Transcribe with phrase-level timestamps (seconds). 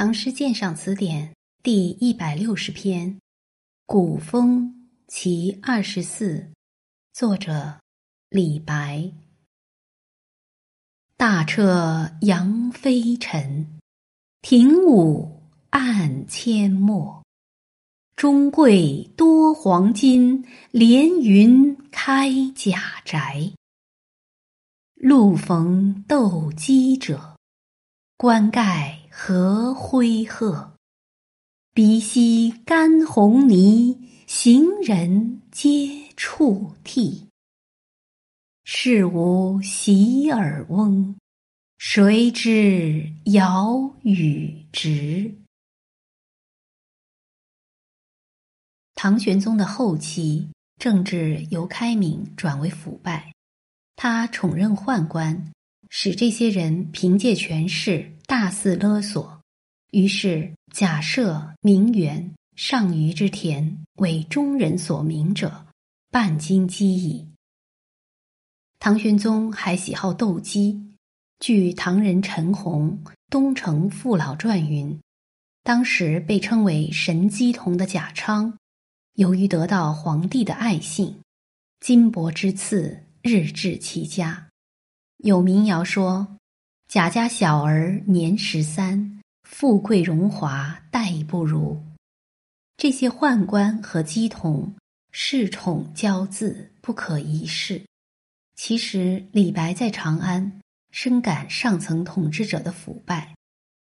[0.00, 3.10] 唐诗鉴赏词典第一百六十篇，
[3.84, 4.62] 《古风·
[5.06, 6.38] 其二十四》，
[7.12, 7.78] 作者
[8.30, 9.12] 李白。
[11.18, 13.78] 大车扬飞尘，
[14.40, 17.22] 庭午暗阡陌。
[18.16, 23.52] 中贵多黄金，连云开甲宅。
[24.94, 27.36] 路逢斗鸡者，
[28.16, 28.99] 冠盖。
[29.22, 30.72] 何辉赫，
[31.74, 37.26] 鼻息干红泥，行人皆触涕。
[38.64, 41.14] 事无洗耳翁，
[41.76, 45.34] 谁知尧与直？
[48.94, 53.34] 唐玄宗的后期，政治由开明转为腐败，
[53.96, 55.52] 他宠任宦官。
[55.92, 59.42] 使这些人凭借权势大肆勒索，
[59.90, 65.66] 于是假设名媛上虞之田为中人所名者，
[66.12, 67.26] 半斤饥矣。
[68.78, 70.80] 唐玄宗还喜好斗鸡，
[71.40, 72.96] 据唐人陈洪
[73.28, 74.96] 《东城父老传》云，
[75.64, 78.56] 当时被称为神鸡童的贾昌，
[79.14, 81.18] 由于得到皇帝的爱信，
[81.80, 84.46] 金帛之赐日至其家。
[85.16, 86.38] 有民谣说
[86.90, 91.80] ：“贾家小儿年十三，富贵荣华待不如。”
[92.76, 94.74] 这些宦官和姬童
[95.12, 97.80] 恃宠骄恣，不可一世。
[98.56, 103.36] 其实李白在长安深感上层统治者的腐败，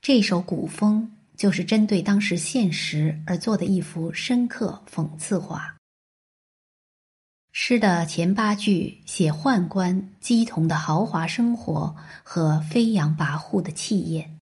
[0.00, 5.76] 这首古风就是针对当时现实而做的一幅深刻讽刺画。
[7.56, 14.40] 诗的前八句写宦官姬同的豪华生活和飞扬跋扈的气焰。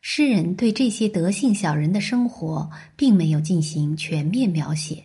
[0.00, 5.04] 诗人对这些德性小人的生活并没有进行全面描写，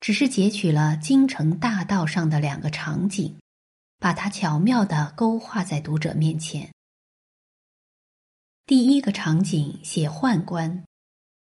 [0.00, 3.36] 只是截取了京城大道上的两个场景，
[4.00, 6.72] 把它巧妙地勾画在读者面前。
[8.66, 10.82] 第一个场景写宦官，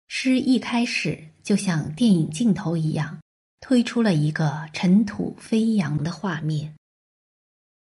[0.07, 3.19] 诗一开始就像电影镜头一样。
[3.67, 6.75] 推出了一个尘土飞扬的画面，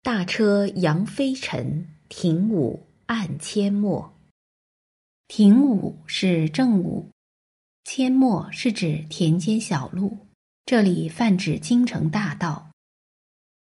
[0.01, 4.13] 大车扬飞尘，停舞暗阡陌。
[5.27, 7.09] 停舞是正午，
[7.83, 10.25] 阡陌是指田间小路，
[10.65, 12.71] 这里泛指京城大道。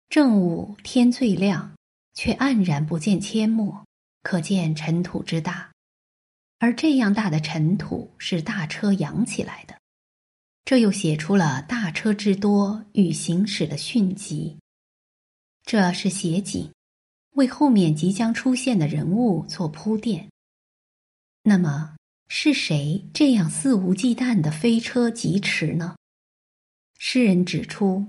[0.09, 1.75] 正午天最亮，
[2.15, 3.85] 却黯然不见阡陌，
[4.23, 5.71] 可见尘土之大。
[6.59, 9.78] 而这样大的尘土是大车扬起来的。
[10.69, 14.59] 这又写出了大车之多与行驶的迅疾，
[15.63, 16.71] 这是写景，
[17.37, 20.29] 为后面即将出现的人物做铺垫。
[21.45, 21.97] 那么
[22.29, 25.97] 是谁这样肆无忌惮的飞车疾驰呢？
[26.99, 28.05] 诗人指出：“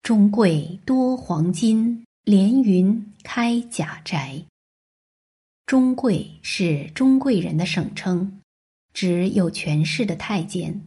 [0.00, 4.44] 中贵多黄金，连云开甲宅。”
[5.66, 8.40] 中贵是中贵人的省称，
[8.92, 10.80] 指有权势的太监。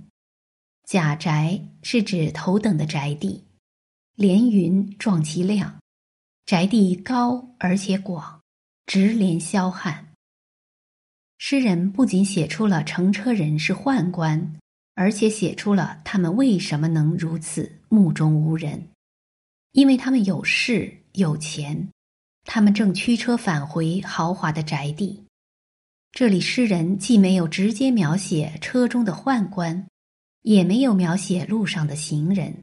[0.92, 3.42] 甲宅是指头等的宅地，
[4.18, 5.80] 连云壮其量，
[6.46, 8.42] 宅地高而且广，
[8.86, 10.12] 直连霄汉。
[11.38, 14.58] 诗人不仅写出了乘车人是宦官，
[14.94, 18.90] 而且写出了他们为什么能如此目中无人，
[19.72, 21.88] 因为他们有势有钱，
[22.44, 25.24] 他们正驱车返回豪华的宅地。
[26.12, 29.88] 这里诗人既没有直接描写车中的宦官。
[30.44, 32.56] 也没有描写路上的行人，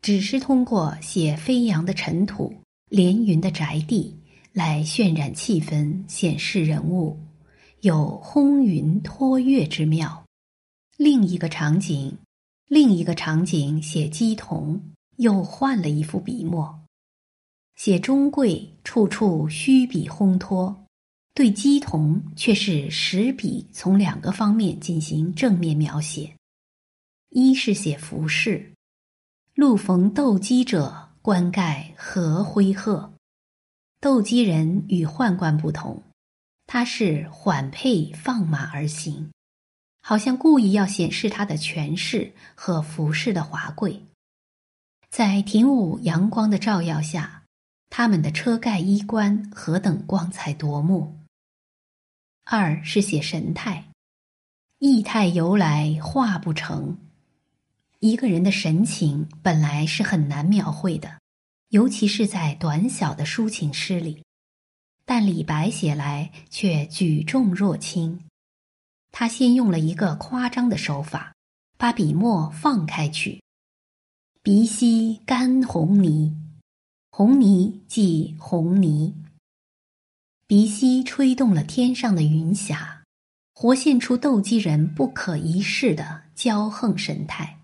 [0.00, 2.54] 只是通过写飞扬的尘土、
[2.88, 4.16] 连云的宅地
[4.52, 7.18] 来渲染气氛、显示人物，
[7.80, 10.24] 有轰云托月之妙。
[10.96, 12.16] 另一个场景，
[12.68, 14.80] 另一个场景写姬童，
[15.16, 16.80] 又换了一副笔墨，
[17.74, 20.84] 写钟贵处处虚笔烘托，
[21.34, 26.32] 对姬童却是实笔从两个方面进行正面描写。
[27.36, 28.74] 一是写服饰，
[29.54, 33.12] 路逢斗鸡者，冠盖何辉赫。
[34.00, 36.00] 斗鸡人与宦官不同，
[36.68, 39.32] 他是缓配放马而行，
[40.00, 44.00] 好像故意要显示他的权势和服饰的华贵。
[45.10, 47.42] 在庭午阳光的照耀下，
[47.90, 51.18] 他们的车盖衣冠何等光彩夺目。
[52.44, 53.88] 二是写神态，
[54.78, 56.96] 意态由来画不成。
[58.04, 61.22] 一个人的神情本来是很难描绘的，
[61.70, 64.22] 尤其是在短小的抒情诗里。
[65.06, 68.20] 但李白写来却举重若轻，
[69.10, 71.34] 他先用了一个夸张的手法，
[71.78, 73.42] 把笔墨放开去。
[74.42, 76.36] 鼻息干红泥，
[77.10, 79.14] 红泥即红泥。
[80.46, 83.02] 鼻息吹动了天上的云霞，
[83.54, 87.60] 活现出斗鸡人不可一世的骄横神态。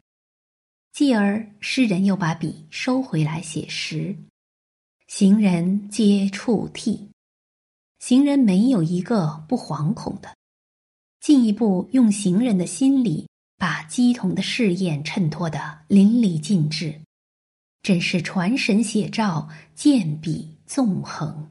[1.00, 4.14] 继而，诗人又把笔收回来写实，
[5.06, 7.08] 行人皆触涕，
[8.00, 10.36] 行人没有一个不惶恐的。
[11.18, 13.26] 进一步用行人的心理，
[13.56, 17.00] 把鸡同的试验衬托得淋漓尽致，
[17.80, 21.50] 真是传神写照，剑笔纵横。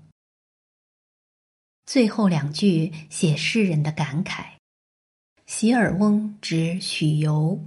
[1.87, 4.45] 最后两句写诗人的感慨
[5.47, 7.59] ：“席尔翁指许由。”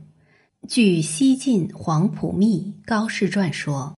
[0.69, 3.97] 据西晋黄甫密高士传说，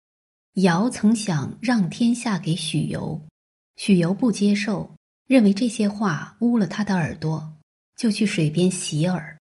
[0.54, 3.20] 尧曾想让天下给许由，
[3.76, 4.96] 许由不接受，
[5.26, 7.52] 认为这些话污了他的耳朵，
[7.96, 9.36] 就去水边洗耳。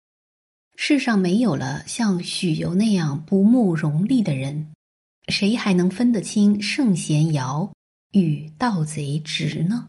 [0.76, 4.74] 世上没有了像许由那样不慕荣利的人，
[5.30, 7.72] 谁还能分得清圣贤尧
[8.12, 9.88] 与盗贼直呢？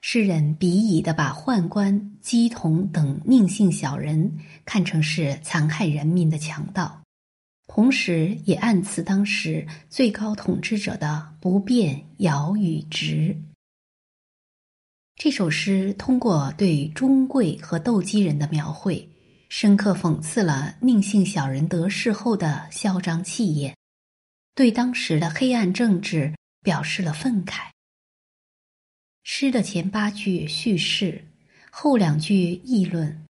[0.00, 7.02] 诗人鄙夷的把宦官、姬童等佞幸小人看成是残害人民的强盗，
[7.66, 13.36] 同时也暗刺当时最高统治者的不便尧与直。
[15.16, 19.06] 这首诗通过对中贵和斗鸡人的描绘，
[19.48, 23.76] 深刻讽刺了佞幸小人得势后的嚣张气焰，
[24.54, 27.70] 对当时的黑暗政治表示了愤慨。
[29.30, 31.22] 诗的前八句叙事，
[31.70, 33.26] 后两句议论，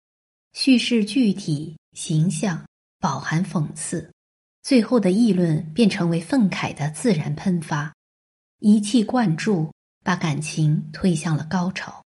[0.52, 2.66] 叙事具体形象，
[3.00, 4.12] 饱含讽刺，
[4.62, 7.96] 最后的议论便成为愤慨的自然喷发，
[8.60, 9.72] 一气贯注，
[10.04, 12.04] 把感情推向了高潮。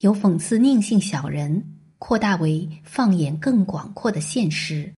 [0.00, 4.92] 由讽刺宁性小人，扩大为放眼更广阔的现实，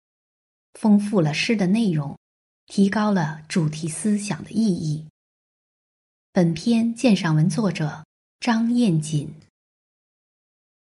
[0.79, 2.17] 丰富了诗的内容，
[2.67, 5.10] 提高了主题思想的意义。
[6.33, 8.05] 本篇鉴赏文作者
[8.39, 9.35] 张燕锦。